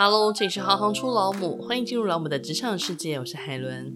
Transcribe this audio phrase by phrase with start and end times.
[0.00, 3.92] Hello，这里是行行出老母，欢迎进入老母的职场世界，我是海伦。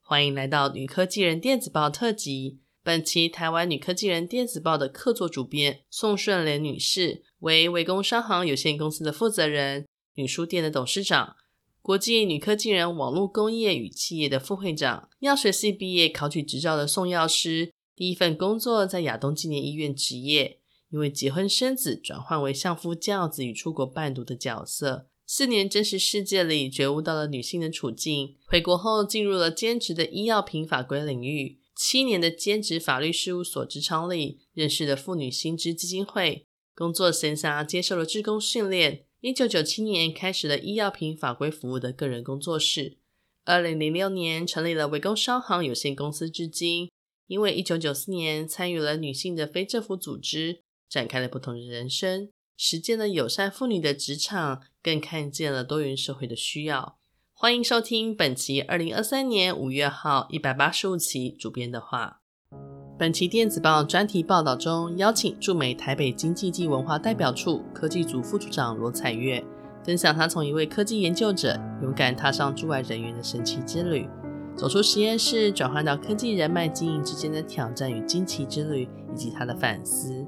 [0.00, 2.58] 欢迎来到女科技人电子报特辑。
[2.82, 11.36] 本期台湾女科技人电子报的客座主编宋顺莲女士，为维工商行有限公司的负责人，女书店的董事长，
[11.82, 20.60] 国际女科技人网络工业与企业的副会长，药学系毕业考取执照的宋药师，第一份工作在亚东纪念医院执业。
[20.94, 25.08] 因为结婚生子，转换为相夫教子与出国伴读的角色。
[25.26, 28.36] 四年真实世界里，觉悟到了女性的处境。
[28.46, 31.58] 回国后，进入了兼职的医药品法规领域。
[31.76, 36.46] 七年的兼职法律事务所职场里，认识了妇女薪资基金会。
[36.76, 39.06] 工作闲暇，接受了志工训练。
[39.20, 42.98] 一九九七年，开始了医药品法规服务的个人工作室。
[43.44, 46.88] 二零零六年，成立了维工商行有限公司，至今。
[47.26, 50.62] 因为一九九四年参与了女性的非政府组织。
[50.94, 56.98] 展开了不同的人生，实践了友善妇女的职场，更看见了多元社会的需要。
[57.32, 62.20] 欢迎收听本期二零二三年五月号一百八十五期主编的话。
[62.96, 69.44] 本期电子报专题报道中，邀请驻美台北经济暨文化代表处科技组副组长罗彩月，
[69.84, 74.08] 分享她从一位科技研究者勇敢踏上驻外人员的神奇之旅，
[74.56, 80.24] 走出实验室转换到科技人脉经营之间的挑战与惊奇之旅，以及她的反思。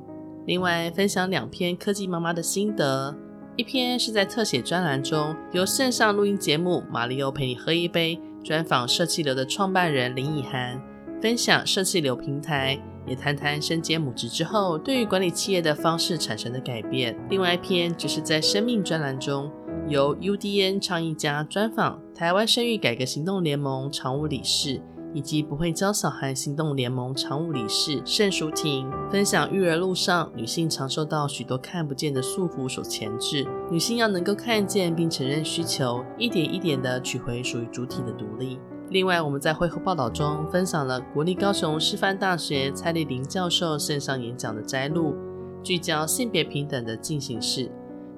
[0.47, 3.15] 另外，分享两篇科技妈妈的心得。
[3.57, 8.17] 一篇是在特写专栏中，由线上录音节目《马里欧陪你喝一杯》
[8.47, 10.81] 专访社企流的创办人林以涵，
[11.21, 17.19] 分享社企流平台，也谈谈身兼母职之后对于管理企业的方式产生的改变。
[17.29, 19.51] 另外一篇就是在生命专栏中，
[19.89, 24.81] 由 UDN 倡议家专访台湾生育改革行动联盟常务理事。
[25.17, 38.59] 以及不会教小孩行动联盟常务理事盛淑婷分享育儿路上，女性常受到许多看不见的束缚所钳制，女性要能够看见并承认需求，一点一点地取回属于主体的独立。
[38.91, 45.15] 另外，我们在会后报道中分享了国立高雄师范大学蔡丽玲教授线上演讲的摘录，
[45.63, 47.71] 聚焦性别平等的进行式。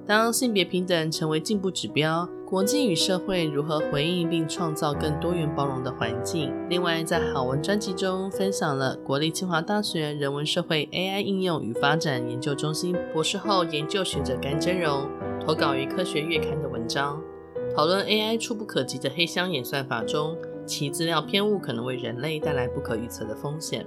[0.09, 6.51] 当性别平等成为进步指标，国际与社会如何回应并创造更多元包容的环境？
[6.67, 15.07] 另外，在好文专辑中分享了国立清华大学人文社会 AI 应用与发展研究中心博士后研究学者甘真荣
[15.45, 17.21] 投稿于科学月刊的文章，
[17.75, 23.85] 讨论 AI 触不可及的黑箱演算法中，其资料偏误可能为人类带来不可预测的风险。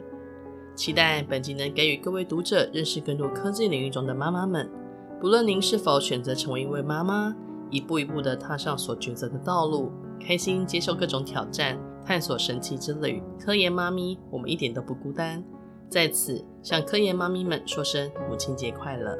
[0.76, 4.70] 期待本集能给予各位读者认识更多科技领域中的妈妈们。
[5.22, 7.32] 不论您是否选择成为一位妈妈，
[7.70, 13.22] 一步一步地踏上所抉择的道路，开心接受各种挑战，探索神奇之旅。
[13.38, 15.40] 科研妈咪，我们一点都不孤单。
[15.88, 19.16] 在此向科研妈咪们说声母亲节快乐。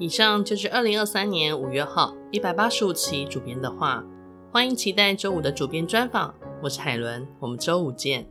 [0.00, 4.04] 以上就是二零二三年五月号一百八十五期主编的话。
[4.50, 6.34] 欢迎期待周五的主编专访。
[6.60, 8.26] 我是海伦，我们周五见。